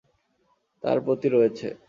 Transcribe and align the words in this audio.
তার 0.83 0.97
প্রতি 1.01 1.27
রয়েছে। 1.29 1.67